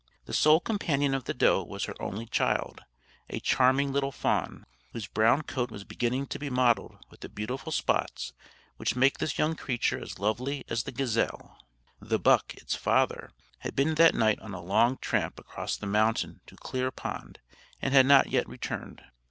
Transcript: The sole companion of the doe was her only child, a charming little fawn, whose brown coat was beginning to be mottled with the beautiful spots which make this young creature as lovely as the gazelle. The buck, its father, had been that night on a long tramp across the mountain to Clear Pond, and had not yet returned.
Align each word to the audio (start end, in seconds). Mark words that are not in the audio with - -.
The 0.25 0.33
sole 0.33 0.59
companion 0.59 1.13
of 1.13 1.25
the 1.25 1.33
doe 1.35 1.61
was 1.63 1.83
her 1.83 1.93
only 2.01 2.25
child, 2.25 2.81
a 3.29 3.39
charming 3.39 3.93
little 3.93 4.11
fawn, 4.11 4.65
whose 4.93 5.05
brown 5.05 5.43
coat 5.43 5.69
was 5.69 5.83
beginning 5.83 6.25
to 6.29 6.39
be 6.39 6.49
mottled 6.49 6.97
with 7.11 7.19
the 7.19 7.29
beautiful 7.29 7.71
spots 7.71 8.33
which 8.77 8.95
make 8.95 9.19
this 9.19 9.37
young 9.37 9.55
creature 9.55 10.01
as 10.01 10.17
lovely 10.17 10.65
as 10.69 10.85
the 10.85 10.91
gazelle. 10.91 11.55
The 11.99 12.17
buck, 12.17 12.55
its 12.55 12.75
father, 12.75 13.29
had 13.59 13.75
been 13.75 13.93
that 13.93 14.15
night 14.15 14.39
on 14.39 14.55
a 14.55 14.59
long 14.63 14.97
tramp 14.97 15.39
across 15.39 15.77
the 15.77 15.85
mountain 15.85 16.41
to 16.47 16.55
Clear 16.55 16.89
Pond, 16.89 17.37
and 17.79 17.93
had 17.93 18.07
not 18.07 18.31
yet 18.31 18.49
returned. 18.49 19.03